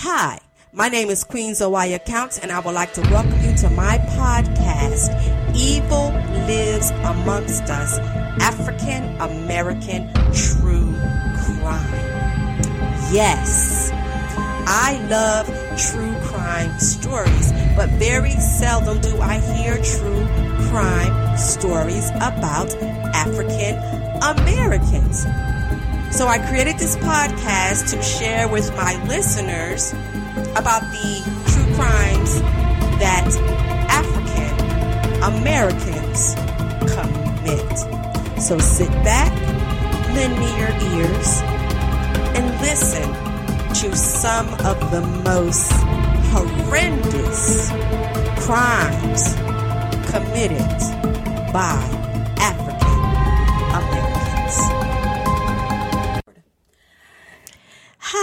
[0.00, 0.40] Hi,
[0.74, 3.96] my name is Queen Zawaya Counts, and I would like to welcome you to my
[3.96, 5.08] podcast,
[5.56, 6.10] Evil
[6.46, 7.98] Lives Amongst Us
[8.38, 10.92] African American True
[11.40, 11.90] Crime.
[13.10, 13.90] Yes,
[14.66, 15.46] I love
[15.78, 20.26] true crime stories, but very seldom do I hear true
[20.68, 22.70] crime stories about
[23.14, 23.76] African
[24.22, 25.24] Americans.
[26.16, 29.92] So I created this podcast to share with my listeners
[30.56, 31.20] about the
[31.52, 32.40] true crimes
[33.00, 33.28] that
[33.90, 34.56] African
[35.22, 36.34] Americans
[36.94, 38.40] commit.
[38.40, 39.30] So sit back,
[40.14, 41.42] lend me your ears,
[42.34, 43.12] and listen
[43.74, 45.70] to some of the most
[46.32, 47.68] horrendous
[48.40, 49.34] crimes
[50.10, 50.80] committed
[51.52, 51.76] by
[52.38, 52.75] African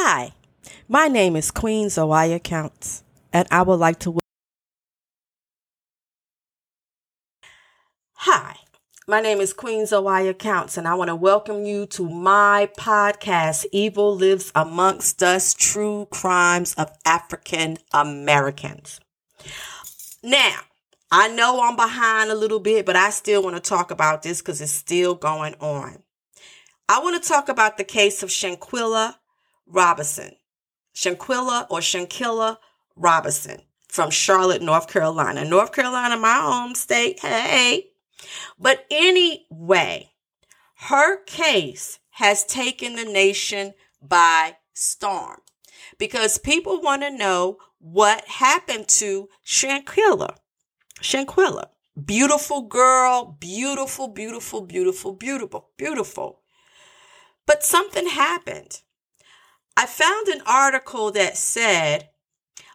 [0.05, 0.33] Hi,
[0.89, 4.19] my name is Queen Zoya Counts, and I would like to.
[8.11, 8.57] Hi,
[9.07, 13.65] my name is Queen Zawaya Counts, and I want to welcome you to my podcast,
[13.71, 18.99] Evil Lives Amongst Us True Crimes of African Americans.
[20.21, 20.59] Now,
[21.11, 24.41] I know I'm behind a little bit, but I still want to talk about this
[24.41, 26.03] because it's still going on.
[26.89, 29.15] I want to talk about the case of Shanquella
[29.67, 30.35] Robinson.
[30.95, 32.57] Shanquilla or Shankilla
[32.95, 35.45] Robinson from Charlotte, North Carolina.
[35.45, 37.19] North Carolina, my home state.
[37.19, 37.91] Hey.
[38.59, 40.11] But anyway,
[40.75, 45.41] her case has taken the nation by storm
[45.97, 50.35] because people want to know what happened to Shanquilla.
[51.01, 51.67] Shanquilla.
[52.03, 56.39] Beautiful girl, beautiful, beautiful, beautiful, beautiful, beautiful.
[57.45, 58.81] But something happened.
[59.75, 62.09] I found an article that said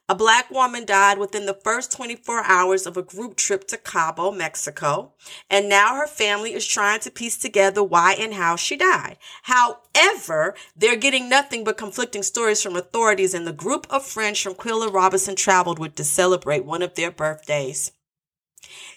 [0.09, 4.33] a black woman died within the first 24 hours of a group trip to Cabo,
[4.33, 5.13] Mexico,
[5.51, 9.19] and now her family is trying to piece together why and how she died.
[9.43, 14.55] However, they're getting nothing but conflicting stories from authorities and the group of friends from
[14.55, 17.93] Quilla Robinson traveled with to celebrate one of their birthdays.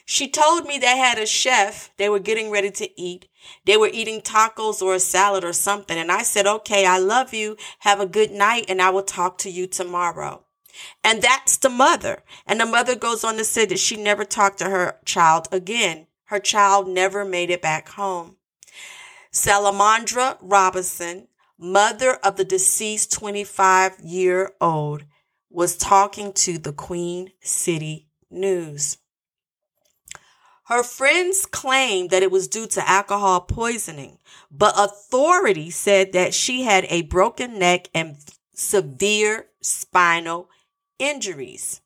[0.05, 3.27] She told me they had a chef they were getting ready to eat.
[3.65, 5.97] They were eating tacos or a salad or something.
[5.97, 7.57] And I said, okay, I love you.
[7.79, 10.43] Have a good night and I will talk to you tomorrow.
[11.03, 12.23] And that's the mother.
[12.45, 16.07] And the mother goes on to say that she never talked to her child again.
[16.25, 18.37] Her child never made it back home.
[19.31, 25.05] Salamondra Robinson, mother of the deceased 25 year old,
[25.49, 28.97] was talking to the Queen City News.
[30.71, 36.61] Her friends claimed that it was due to alcohol poisoning, but authorities said that she
[36.61, 38.15] had a broken neck and
[38.53, 40.49] severe spinal
[40.97, 41.81] injuries.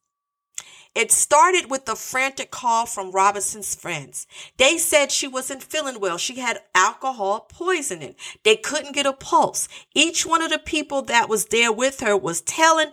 [0.94, 4.28] It started with a frantic call from Robinson's friends.
[4.58, 6.20] They said she wasn't feeling well.
[6.20, 8.14] She had alcohol poisoning.
[8.44, 9.68] They couldn't get a pulse.
[9.96, 12.92] Each one of the people that was there with her was telling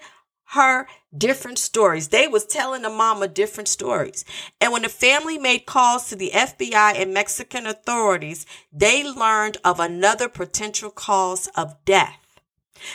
[0.53, 0.87] her
[1.17, 2.09] different stories.
[2.09, 4.25] They was telling the mama different stories.
[4.61, 9.81] And when the family made calls to the FBI and Mexican authorities, they learned of
[9.81, 12.19] another potential cause of death.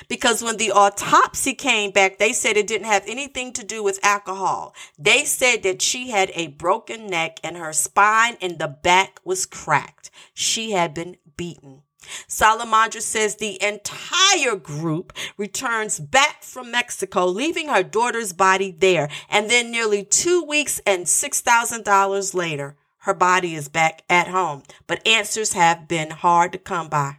[0.08, 4.04] Because when the autopsy came back, they said it didn't have anything to do with
[4.04, 4.76] alcohol.
[5.00, 9.46] They said that she had a broken neck and her spine in the back was
[9.46, 10.12] cracked.
[10.34, 11.84] She had been beaten.
[12.28, 19.10] Salamondra says the entire group returns back from Mexico, leaving her daughter's body there.
[19.30, 24.64] And then nearly two weeks and $6,000 later, her body is back at home.
[24.86, 27.18] But answers have been hard to come by.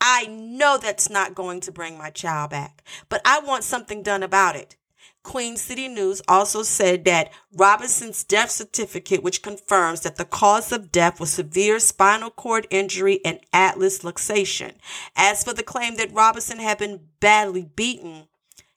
[0.00, 4.22] I know that's not going to bring my child back, but I want something done
[4.22, 4.76] about it.
[5.28, 10.90] Queen City News also said that Robinson's death certificate, which confirms that the cause of
[10.90, 14.72] death was severe spinal cord injury and atlas luxation.
[15.14, 18.28] As for the claim that Robinson had been badly beaten,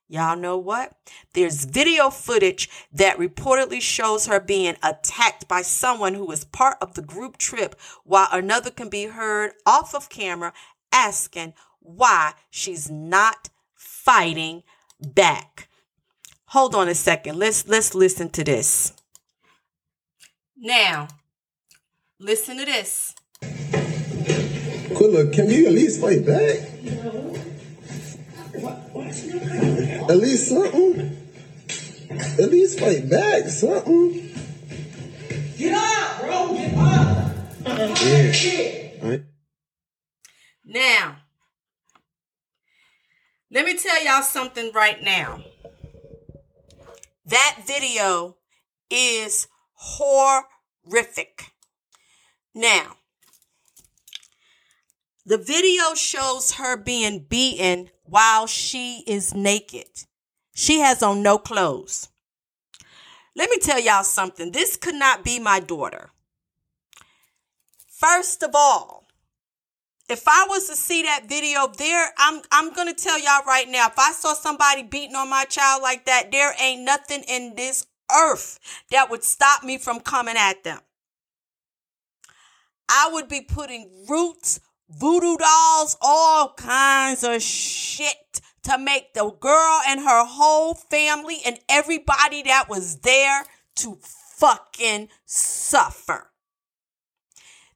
[0.10, 0.92] Y'all know what?
[1.32, 6.96] There's video footage that reportedly shows her being attacked by someone who is part of
[6.96, 10.52] the group trip, while another can be heard off of camera
[10.92, 14.64] asking why she's not fighting
[15.00, 15.70] back.
[16.52, 17.40] Hold on a second.
[17.40, 18.92] Let's let's listen to this.
[20.58, 21.08] Now,
[22.20, 23.16] listen to this.
[24.92, 26.58] Quilla, can you at least fight back?
[30.10, 31.18] At least something.
[32.12, 34.36] At least fight back, something.
[35.58, 36.54] Get up, bro.
[36.54, 37.34] Get up.
[37.66, 39.04] Yeah.
[39.04, 39.24] All right.
[40.66, 41.16] Now,
[43.54, 45.44] Let me tell y'all something right now.
[47.26, 48.38] That video
[48.90, 51.52] is horrific.
[52.54, 52.98] Now,
[55.26, 60.06] the video shows her being beaten while she is naked.
[60.54, 62.10] She has on no clothes.
[63.36, 64.52] Let me tell y'all something.
[64.52, 66.10] This could not be my daughter.
[67.88, 69.06] First of all,
[70.12, 73.88] if I was to see that video there, I'm I'm gonna tell y'all right now,
[73.88, 77.86] if I saw somebody beating on my child like that, there ain't nothing in this
[78.14, 78.60] earth
[78.92, 80.80] that would stop me from coming at them.
[82.90, 84.60] I would be putting roots,
[84.90, 91.58] voodoo dolls, all kinds of shit to make the girl and her whole family and
[91.70, 93.46] everybody that was there
[93.78, 96.32] to fucking suffer.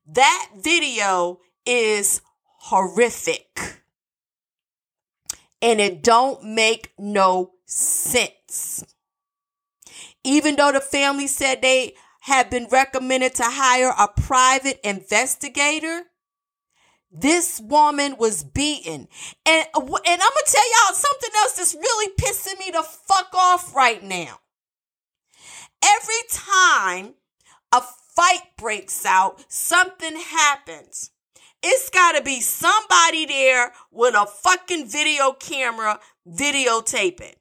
[0.05, 3.81] That video is horrific.
[5.61, 8.83] And it don't make no sense.
[10.23, 16.03] Even though the family said they have been recommended to hire a private investigator,
[17.11, 19.07] this woman was beaten.
[19.45, 23.33] And, and I'm going to tell y'all something else that's really pissing me the fuck
[23.33, 24.39] off right now.
[25.83, 27.13] Every time
[27.71, 27.81] a
[28.15, 31.11] fight breaks out, something happens.
[31.67, 37.33] It's got to be somebody there with a fucking video camera videotaping.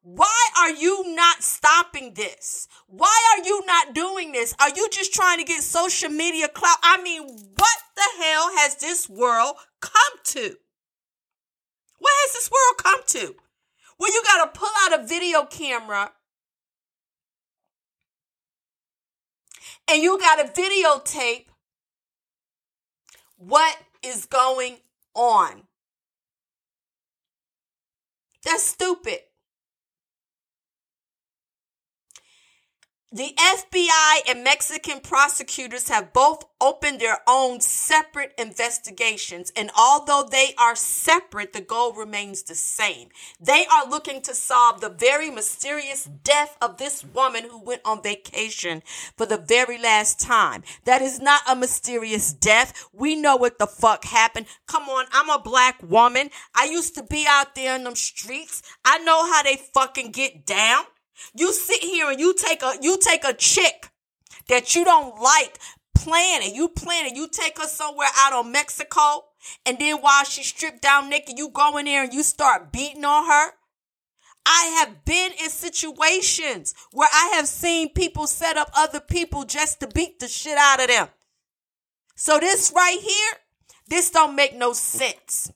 [0.00, 2.68] Why are you not stopping this?
[2.86, 4.54] Why are you not doing this?
[4.58, 6.78] Are you just trying to get social media clout?
[6.82, 10.56] I mean, what the hell has this world come to?
[11.98, 13.34] What has this world come to?
[13.98, 16.12] Where you got to pull out a video camera
[19.86, 21.49] and you got to videotape
[23.40, 24.76] what is going
[25.14, 25.62] on.
[28.44, 29.20] That's stupid.
[33.12, 39.50] The FBI and Mexican prosecutors have both opened their own separate investigations.
[39.56, 43.08] And although they are separate, the goal remains the same.
[43.40, 48.00] They are looking to solve the very mysterious death of this woman who went on
[48.00, 48.80] vacation
[49.16, 50.62] for the very last time.
[50.84, 52.90] That is not a mysterious death.
[52.92, 54.46] We know what the fuck happened.
[54.68, 56.30] Come on, I'm a black woman.
[56.54, 58.62] I used to be out there in them streets.
[58.84, 60.84] I know how they fucking get down.
[61.34, 63.90] You sit here and you take a you take a chick
[64.48, 65.58] that you don't like,
[65.94, 66.54] plan it.
[66.54, 67.16] You plan it.
[67.16, 69.24] You take her somewhere out on Mexico,
[69.64, 73.04] and then while she's stripped down naked, you go in there and you start beating
[73.04, 73.52] on her.
[74.46, 79.80] I have been in situations where I have seen people set up other people just
[79.80, 81.08] to beat the shit out of them.
[82.16, 83.38] So this right here,
[83.88, 85.52] this don't make no sense.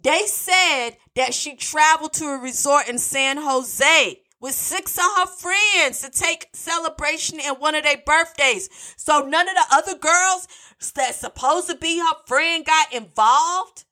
[0.00, 5.26] They said that she traveled to a resort in San Jose with six of her
[5.26, 8.68] friends to take celebration in one of their birthdays.
[8.96, 10.46] So none of the other girls
[10.94, 13.84] that's supposed to be her friend got involved.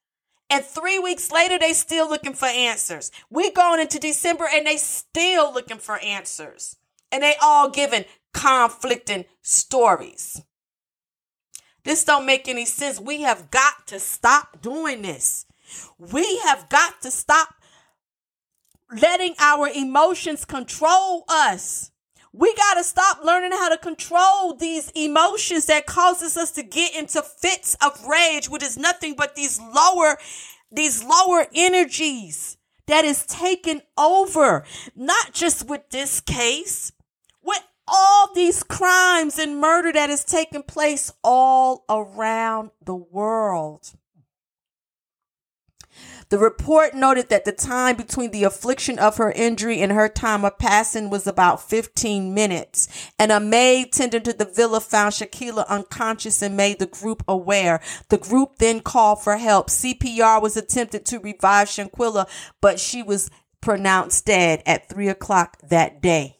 [0.48, 3.10] And three weeks later, they still looking for answers.
[3.28, 6.76] We going into December and they still looking for answers.
[7.10, 10.42] And they all giving conflicting stories.
[11.82, 13.00] This don't make any sense.
[13.00, 15.46] We have got to stop doing this.
[15.98, 17.54] We have got to stop
[19.00, 21.90] letting our emotions control us.
[22.32, 26.94] We got to stop learning how to control these emotions that causes us to get
[26.94, 30.18] into fits of rage, which is nothing but these lower,
[30.70, 36.92] these lower energies that is taken over, not just with this case,
[37.42, 43.94] with all these crimes and murder that is taking place all around the world.
[46.28, 50.44] The report noted that the time between the affliction of her injury and her time
[50.44, 53.10] of passing was about 15 minutes.
[53.18, 57.80] And a maid tending to the villa found Shakila unconscious and made the group aware.
[58.08, 59.68] The group then called for help.
[59.68, 62.26] CPR was attempted to revive Shanquilla,
[62.60, 63.30] but she was
[63.60, 66.38] pronounced dead at three o'clock that day.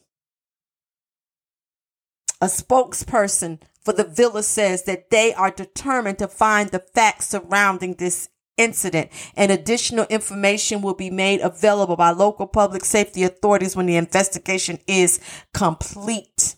[2.41, 7.95] A spokesperson for the villa says that they are determined to find the facts surrounding
[7.95, 13.85] this incident and additional information will be made available by local public safety authorities when
[13.85, 15.19] the investigation is
[15.53, 16.55] complete.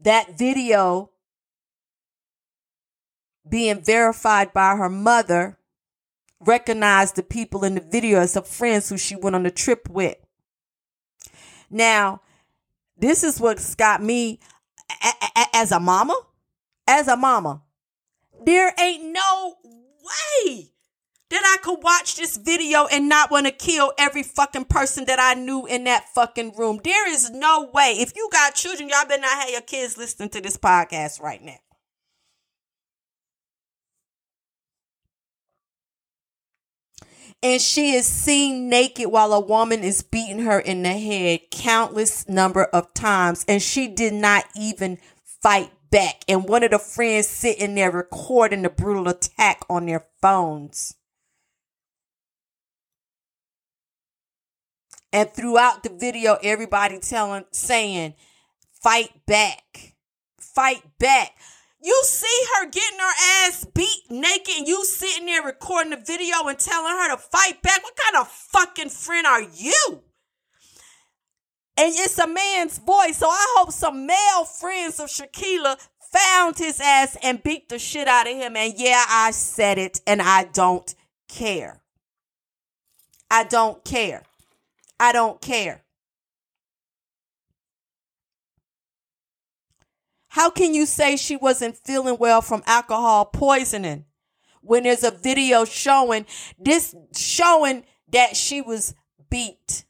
[0.00, 1.10] That video
[3.48, 5.58] being verified by her mother
[6.40, 9.88] recognized the people in the video as her friends who she went on the trip
[9.88, 10.16] with.
[11.70, 12.20] Now,
[12.96, 14.40] this is what's got me
[15.54, 16.14] as a mama
[16.86, 17.62] as a mama,
[18.44, 20.72] There ain't no way
[21.30, 25.18] that I could watch this video and not want to kill every fucking person that
[25.18, 26.80] I knew in that fucking room.
[26.84, 27.96] There is no way.
[27.98, 31.42] If you got children, y'all better not have your kids listening to this podcast right
[31.42, 31.56] now.
[37.42, 42.28] and she is seen naked while a woman is beating her in the head countless
[42.28, 44.98] number of times and she did not even
[45.42, 50.06] fight back and one of the friends sitting there recording the brutal attack on their
[50.20, 50.96] phones
[55.12, 58.14] and throughout the video everybody telling saying
[58.72, 59.94] fight back
[60.40, 61.32] fight back
[61.84, 66.46] you see her getting her ass beat naked and you sitting there recording the video
[66.46, 67.82] and telling her to fight back.
[67.82, 70.02] What kind of fucking friend are you?
[71.76, 73.18] And it's a man's voice.
[73.18, 75.76] So I hope some male friends of Shaquilla
[76.12, 78.56] found his ass and beat the shit out of him.
[78.56, 80.94] And yeah, I said it and I don't
[81.28, 81.80] care.
[83.30, 84.22] I don't care.
[85.00, 85.82] I don't care.
[90.28, 94.06] How can you say she wasn't feeling well from alcohol poisoning
[94.62, 96.24] when there's a video showing
[96.58, 98.94] this showing that she was
[99.28, 99.84] beat?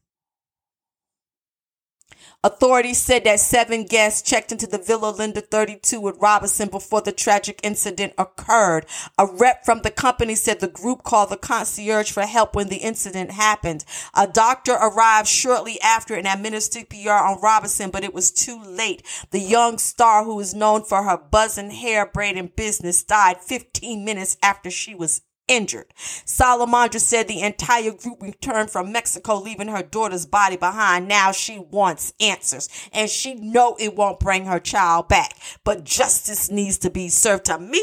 [2.45, 7.13] Authorities said that seven guests checked into the Villa Linda 32 with Robinson before the
[7.13, 8.85] tragic incident occurred.
[9.17, 12.79] A rep from the company said the group called the concierge for help when the
[12.79, 13.85] incident happened.
[14.15, 19.05] A doctor arrived shortly after and administered PR on Robinson, but it was too late.
[19.31, 24.37] The young star, who is known for her buzzing hair braiding business, died 15 minutes
[24.43, 25.23] after she was
[25.53, 25.93] injured.
[25.97, 31.09] Salamondra said the entire group returned from Mexico, leaving her daughter's body behind.
[31.09, 35.37] Now she wants answers, and she know it won't bring her child back.
[35.65, 37.83] But justice needs to be served to me.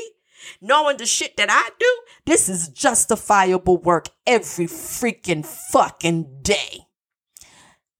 [0.62, 6.88] Knowing the shit that I do, this is justifiable work every freaking fucking day.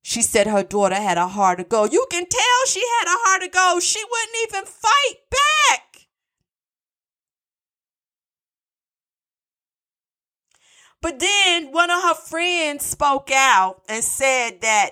[0.02, 1.86] She said her daughter had a heart to go.
[1.86, 3.80] You can tell she had a heart to go.
[3.80, 5.89] She wouldn't even fight back.
[11.02, 14.92] But then one of her friends spoke out and said that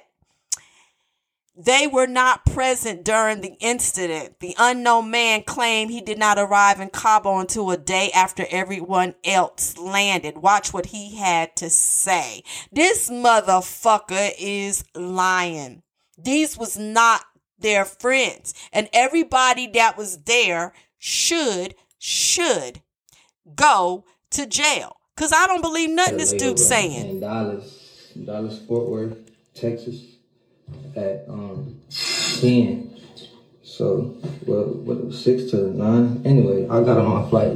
[1.60, 4.40] they were not present during the incident.
[4.40, 9.16] The unknown man claimed he did not arrive in Cabo until a day after everyone
[9.24, 10.38] else landed.
[10.38, 12.44] Watch what he had to say.
[12.72, 15.82] This motherfucker is lying.
[16.16, 17.24] These was not
[17.58, 18.54] their friends.
[18.72, 22.82] And everybody that was there should, should
[23.56, 24.97] go to jail.
[25.18, 27.10] Cause I don't believe nothing this dude's saying.
[27.10, 29.18] In Dallas, Dallas Fort Worth,
[29.56, 30.06] Texas,
[30.96, 32.96] at um ten.
[33.64, 36.22] So well, what six to nine?
[36.24, 37.56] Anyway, I got on my flight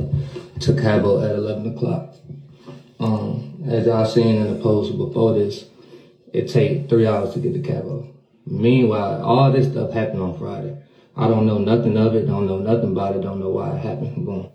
[0.61, 2.15] to Cabo at eleven o'clock.
[2.99, 5.65] Um, as y'all seen in the post before this,
[6.33, 8.07] it take three hours to get to Cabo.
[8.47, 10.81] Meanwhile, all this stuff happened on Friday.
[11.15, 12.25] I don't know nothing of it.
[12.25, 13.21] Don't know nothing about it.
[13.21, 14.25] Don't know why it happened.
[14.25, 14.49] Boom.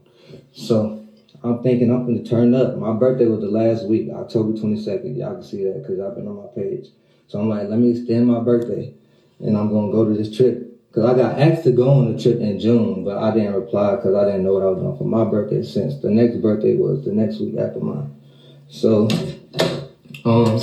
[0.53, 1.06] So
[1.47, 2.77] I'm thinking I'm gonna turn up.
[2.77, 5.17] My birthday was the last week, October 22nd.
[5.17, 6.89] Y'all can see that because I've been on my page.
[7.29, 8.93] So I'm like, let me extend my birthday,
[9.39, 10.65] and I'm gonna go to this trip.
[10.93, 13.97] Cause I got asked to go on a trip in June, but I didn't reply
[13.97, 15.63] because I didn't know what I was doing for my birthday.
[15.63, 18.19] Since the next birthday was the next week after mine,
[18.69, 19.07] so
[20.25, 20.59] um,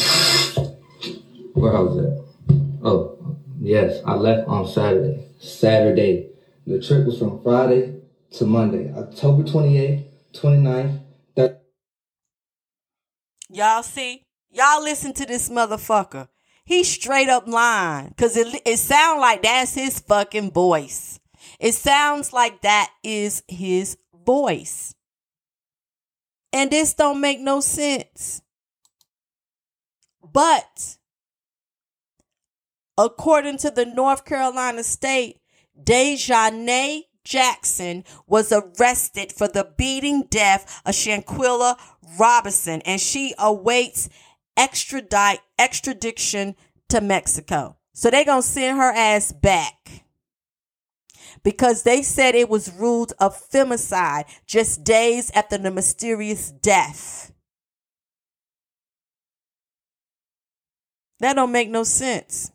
[1.53, 2.55] where I was at?
[2.83, 5.23] Oh, yes, I left on Saturday.
[5.39, 6.29] Saturday.
[6.65, 10.99] The trip was from Friday to Monday, October 28th 29th,
[11.37, 11.57] 30th.
[13.49, 14.25] Y'all see?
[14.51, 16.27] Y'all listen to this motherfucker.
[16.65, 18.13] He straight up lying.
[18.17, 21.19] Cause it, it sounds like that's his fucking voice.
[21.59, 24.95] It sounds like that is his voice.
[26.51, 28.41] And this don't make no sense.
[30.23, 30.97] But
[32.97, 35.39] according to the North Carolina State,
[35.81, 41.77] Daejhanae Jackson was arrested for the beating death of Shanquilla
[42.19, 44.09] Robinson, and she awaits
[44.57, 46.55] extradite extradition
[46.89, 47.77] to Mexico.
[47.93, 50.03] So they're gonna send her ass back
[51.43, 57.31] because they said it was ruled a femicide just days after the mysterious death.
[61.19, 62.52] That don't make no sense.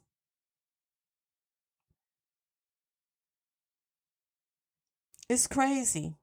[5.28, 6.16] It's crazy.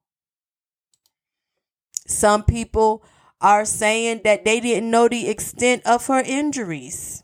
[2.07, 3.03] Some people
[3.39, 7.23] are saying that they didn't know the extent of her injuries.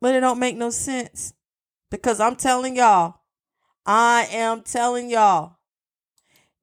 [0.00, 1.34] But it don't make no sense.
[1.90, 3.22] Because I'm telling y'all,
[3.86, 5.56] I am telling y'all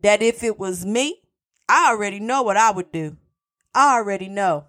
[0.02, 1.22] that if it was me,
[1.68, 3.18] I already know what I would do.
[3.74, 4.66] I already know.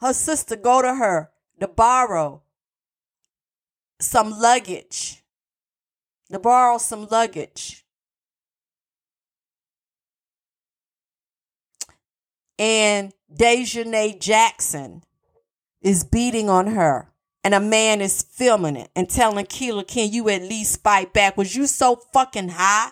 [0.00, 1.30] Her sister go to her
[1.60, 2.41] to borrow
[4.02, 5.22] some luggage.
[6.30, 7.84] To borrow some luggage.
[12.58, 15.02] And Daejhanae Jackson
[15.82, 17.12] is beating on her
[17.44, 21.36] and a man is filming it and telling Keela, can you at least fight back?
[21.36, 22.90] Was you so fucking high?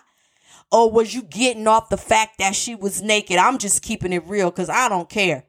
[0.73, 3.37] Or was you getting off the fact that she was naked?
[3.37, 5.43] I'm just keeping it real because I don't care.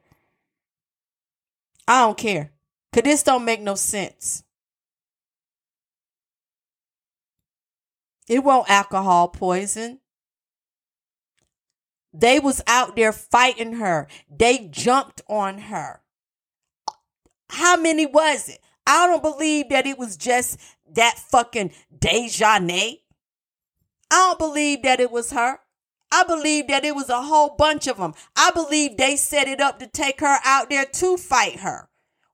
[1.87, 2.50] I don't care.
[2.92, 4.42] Cause this don't make no sense.
[8.33, 10.01] It won't alcohol poison.
[12.15, 14.09] They was out there fighting her.
[14.35, 16.01] They jumped on her.
[17.51, 18.61] How many was it?
[18.87, 20.59] I don't believe that it was just
[20.95, 23.01] that fucking Daejhanae.
[24.11, 25.59] I don't believe that it was her.
[26.11, 28.15] I believe that it was a whole bunch of them.
[28.35, 31.91] I believe they set it up to take her out there to fight her.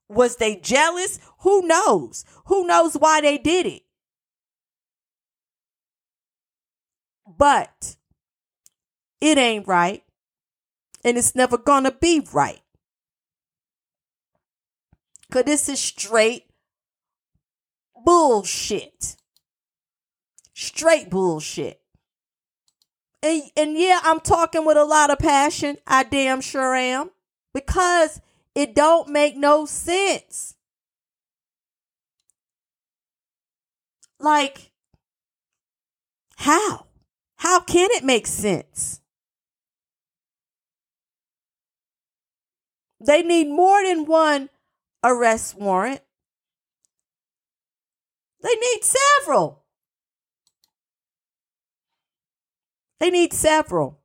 [0.09, 1.19] Was they jealous?
[1.41, 2.25] Who knows?
[2.45, 3.83] Who knows why they did it?
[7.37, 7.97] But
[9.21, 10.03] it ain't right.
[11.05, 12.63] And it's never gonna be right.
[15.31, 16.47] Cause this is straight
[18.05, 19.17] bullshit.
[20.55, 21.81] Straight bullshit.
[23.23, 25.77] And, and yeah, I'm talking with a lot of passion.
[25.87, 27.11] I damn sure am.
[27.53, 28.21] Because
[28.55, 30.55] it don't make no sense.
[34.19, 34.73] Like,
[36.37, 36.88] how?
[37.39, 39.01] How can it make sense?
[43.01, 44.51] They need more than one
[45.05, 46.01] arrest warrant.
[48.43, 49.65] They need several.
[52.99, 54.01] They need several.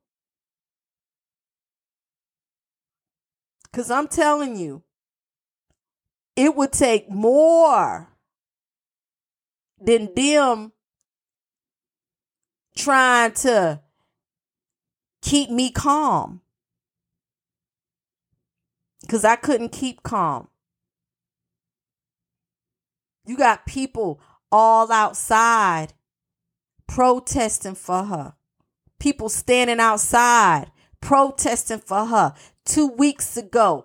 [3.64, 4.84] Because I'm telling you,
[6.36, 8.08] it would take more
[9.80, 10.72] than them
[12.76, 13.80] trying to
[15.22, 16.40] keep me calm.
[19.00, 20.48] Because I couldn't keep calm.
[23.26, 25.94] You got people all outside
[26.86, 28.34] protesting for her.
[28.98, 32.34] People standing outside protesting for her
[32.64, 33.84] two weeks ago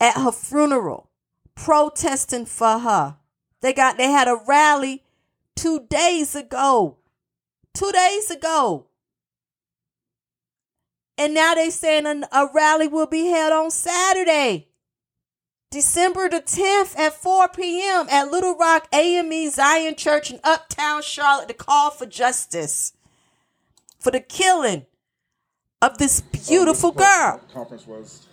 [0.00, 1.10] at her funeral,
[1.54, 3.16] protesting for her.
[3.60, 5.04] They got they had a rally
[5.54, 6.98] two days ago.
[7.74, 8.86] Two days ago.
[11.18, 14.68] And now they're saying a, a rally will be held on Saturday.
[15.70, 18.06] December the 10th at 4 p.m.
[18.10, 22.92] at Little Rock AME Zion Church in Uptown Charlotte to call for justice
[23.98, 24.84] for the killing
[25.80, 27.40] of this beautiful this girl.
[27.54, 28.26] Conference was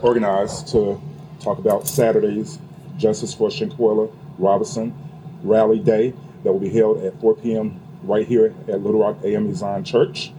[0.00, 1.00] organized to
[1.40, 2.58] talk about Saturday's
[2.96, 4.94] Justice for Shanquella Robinson
[5.42, 7.80] Rally Day that will be held at 4 p.m.
[8.06, 10.32] right here at Little Rock AME Zion Church.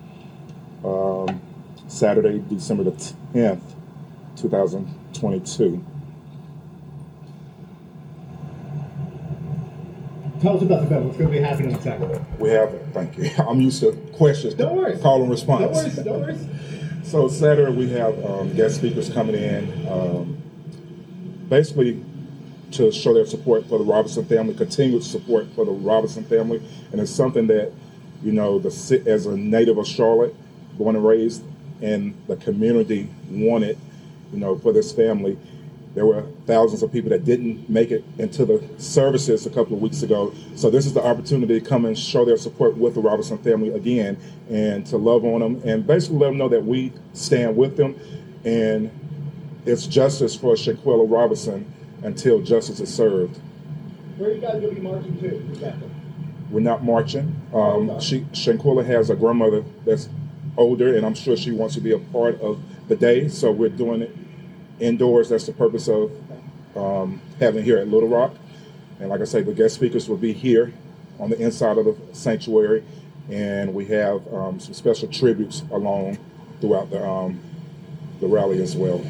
[0.83, 1.41] Um,
[1.87, 3.61] Saturday, December the 10th,
[4.37, 5.83] 2022.
[10.41, 11.05] Tell us about the event.
[11.05, 12.23] What's going to be happening Saturday?
[12.37, 13.31] We have, thank you.
[13.37, 14.97] I'm used to questions, Don't worry.
[14.99, 15.95] call and response.
[15.95, 16.03] Don't worry.
[16.03, 16.49] Don't worry.
[17.03, 20.37] So Saturday we have um, guest speakers coming in, um,
[21.49, 22.03] basically
[22.75, 26.61] to show their support for the Robinson family, continued support for the Robinson family,
[26.91, 27.71] and it's something that
[28.25, 30.35] you know, the as a native of Charlotte,
[30.77, 31.43] born and raised,
[31.81, 33.77] and the community wanted,
[34.33, 35.37] you know, for this family.
[35.93, 39.81] There were thousands of people that didn't make it into the services a couple of
[39.81, 40.33] weeks ago.
[40.55, 43.69] So this is the opportunity to come and show their support with the Robinson family
[43.69, 44.17] again
[44.49, 47.97] and to love on them and basically let them know that we stand with them
[48.43, 48.91] and
[49.65, 51.71] it's justice for Shaquilla Robinson
[52.03, 53.39] until justice is served.
[54.17, 55.89] Where are you guys going to be marching to exactly?
[56.49, 57.35] We're not marching.
[57.53, 60.09] Um, she, Shanquilla has a grandmother that's
[60.57, 63.27] older, and I'm sure she wants to be a part of the day.
[63.27, 64.15] So we're doing it
[64.79, 65.29] indoors.
[65.29, 66.11] That's the purpose of
[66.75, 68.35] um, having here at Little Rock.
[68.99, 70.73] And like I say, the guest speakers will be here
[71.19, 72.83] on the inside of the sanctuary,
[73.29, 76.17] and we have um, some special tributes along
[76.61, 77.39] throughout the um,
[78.19, 79.03] the rally as well.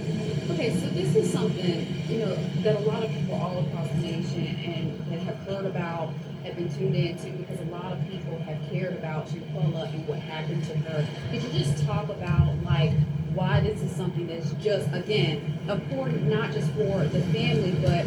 [0.52, 3.98] Okay, so this is something, you know, that a lot of people all across the
[3.98, 8.38] nation and that have heard about, have been tuned into, because a lot of people
[8.40, 11.08] have cared about Shanquella and what happened to her.
[11.32, 12.92] Could you just talk about, like,
[13.34, 18.06] why this is something that's just again important not just for the family but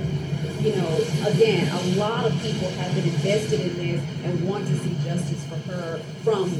[0.64, 4.74] you know again a lot of people have been invested in this and want to
[4.78, 6.50] see justice for her from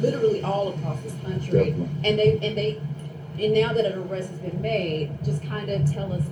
[0.00, 1.88] literally all across this country Definitely.
[2.04, 2.80] and they and they
[3.40, 6.24] and now that an arrest has been made just kind of tell us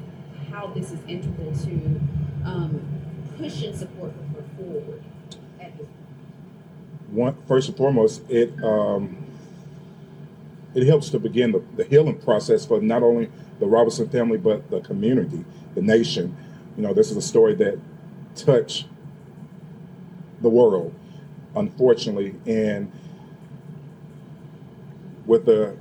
[0.51, 2.01] how this is integral to
[2.45, 2.81] um,
[3.37, 5.03] pushing support for her forward
[7.17, 9.25] one first and foremost, it um,
[10.75, 14.71] it helps to begin the, the healing process for not only the Robinson family but
[14.71, 16.37] the community, the nation.
[16.77, 17.79] You know, this is a story that
[18.35, 18.87] touched
[20.43, 20.95] the world,
[21.55, 22.93] unfortunately, and
[25.25, 25.75] with the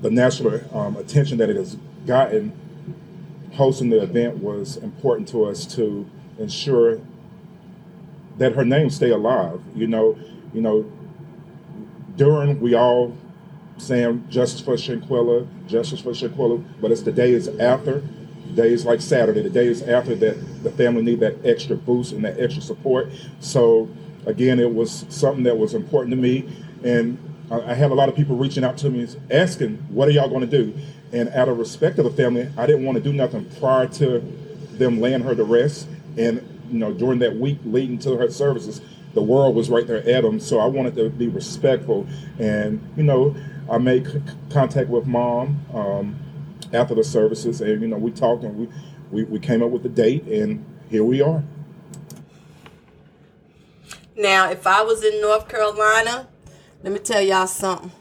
[0.00, 2.52] the national um, attention that it has gotten,
[3.52, 6.08] hosting the event was important to us to
[6.38, 7.00] ensure
[8.38, 9.60] that her name stay alive.
[9.74, 10.18] You know,
[10.54, 10.90] you know,
[12.16, 13.16] during we all
[13.76, 18.02] saying justice for Shanquella, justice for Shanquella, but it's the days after,
[18.54, 22.38] days like Saturday, the days after that the family need that extra boost and that
[22.40, 23.08] extra support.
[23.40, 23.88] So
[24.26, 26.48] again, it was something that was important to me,
[26.82, 27.18] and
[27.50, 30.28] I I have a lot of people reaching out to me asking, "What are y'all
[30.28, 30.74] going to do?"
[31.12, 34.20] And out of respect to the family, I didn't want to do nothing prior to
[34.72, 35.88] them laying her to rest.
[36.16, 38.80] And you know, during that week leading to her services,
[39.14, 40.38] the world was right there at them.
[40.38, 42.06] So I wanted to be respectful.
[42.38, 43.34] And you know,
[43.70, 46.16] I made c- contact with mom um,
[46.72, 48.68] after the services, and you know, we talked and we,
[49.10, 51.42] we we came up with the date, and here we are.
[54.16, 56.28] Now, if I was in North Carolina,
[56.82, 57.92] let me tell y'all something.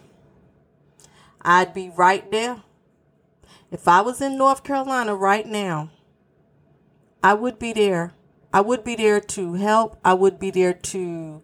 [1.41, 2.61] I'd be right there.
[3.71, 5.89] If I was in North Carolina right now,
[7.23, 8.13] I would be there.
[8.53, 9.99] I would be there to help.
[10.05, 11.41] I would be there to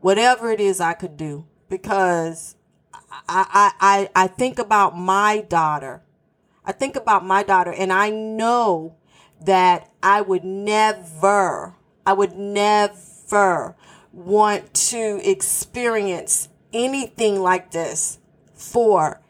[0.00, 2.54] whatever it is I could do because
[2.92, 3.72] I, I,
[4.14, 6.02] I, I think about my daughter.
[6.64, 8.96] I think about my daughter and I know
[9.40, 13.74] that I would never, I would never
[14.12, 18.18] want to experience anything like this
[18.54, 19.20] for.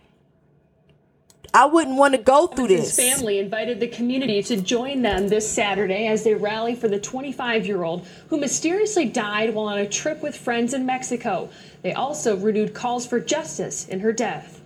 [1.55, 3.17] I wouldn't want to go through His this.
[3.17, 7.67] family invited the community to join them this Saturday as they rally for the 25
[7.67, 11.51] year old who mysteriously died while on a trip with friends in Mexico.
[11.83, 14.61] They also renewed calls for justice in her death.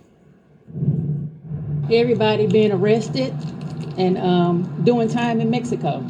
[1.91, 3.33] everybody being arrested
[3.97, 6.05] and um, doing time in Mexico.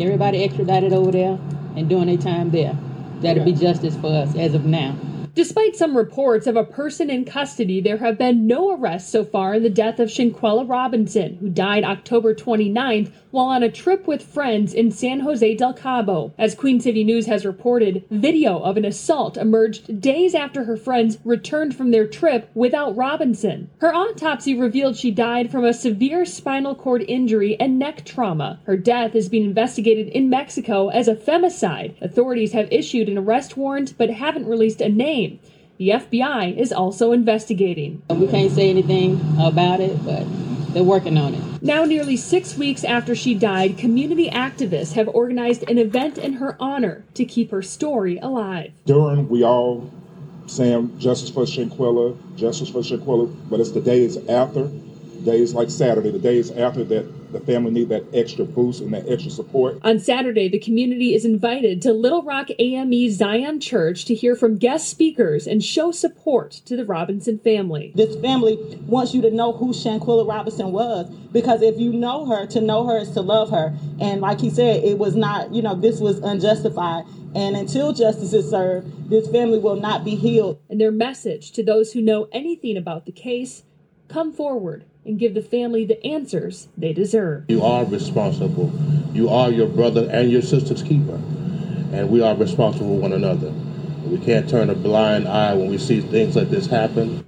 [0.00, 1.38] Everybody extradited over there
[1.76, 2.76] and doing their time there.
[3.20, 4.96] That'll be justice for us as of now.
[5.38, 9.54] Despite some reports of a person in custody, there have been no arrests so far.
[9.54, 14.22] In the death of Shanquella Robinson, who died October 29th while on a trip with
[14.22, 16.32] friends in San Jose del Cabo.
[16.38, 21.18] As Queen City News has reported, video of an assault emerged days after her friends
[21.24, 23.70] returned from their trip without Robinson.
[23.80, 28.60] Her autopsy revealed she died from a severe spinal cord injury and neck trauma.
[28.64, 32.00] Her death is being investigated in Mexico as a femicide.
[32.00, 35.38] Authorities have issued an arrest warrant but haven't released a name.
[35.78, 38.02] The FBI is also investigating.
[38.10, 40.24] We can't say anything about it, but
[40.74, 41.47] they're working on it.
[41.60, 46.56] Now, nearly six weeks after she died, community activists have organized an event in her
[46.60, 48.72] honor to keep her story alive.
[48.86, 49.90] During we all
[50.46, 54.70] saying justice for Shanquella, justice for Shanquella, but it's the days after,
[55.24, 59.06] days like Saturday, the days after that the family need that extra boost and that
[59.08, 59.78] extra support.
[59.82, 64.56] On Saturday, the community is invited to Little Rock AME Zion Church to hear from
[64.56, 67.92] guest speakers and show support to the Robinson family.
[67.94, 72.46] This family wants you to know who Shanquilla Robinson was because if you know her,
[72.46, 73.76] to know her is to love her.
[74.00, 77.04] And like he said, it was not, you know, this was unjustified.
[77.34, 80.60] And until justice is served, this family will not be healed.
[80.70, 83.64] And their message to those who know anything about the case
[84.08, 87.44] come forward and give the family the answers they deserve.
[87.48, 88.72] You are responsible.
[89.12, 91.20] You are your brother and your sister's keeper.
[91.92, 93.52] And we are responsible for one another.
[94.06, 97.24] We can't turn a blind eye when we see things like this happen.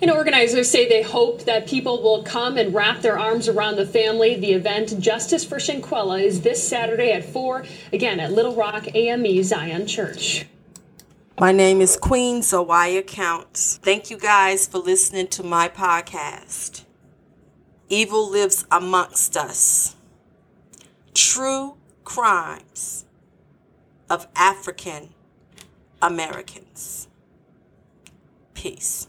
[0.00, 3.86] And organizers say they hope that people will come and wrap their arms around the
[3.86, 4.34] family.
[4.34, 9.44] The event, Justice for Shanquella, is this Saturday at 4, again at Little Rock AME
[9.44, 10.44] Zion Church.
[11.42, 13.78] My name is Queen Zawaya Counts.
[13.78, 16.84] Thank you guys for listening to my podcast.
[17.88, 19.96] Evil lives amongst us.
[21.14, 23.06] True crimes
[24.08, 25.14] of African
[26.00, 27.08] Americans.
[28.54, 29.08] Peace.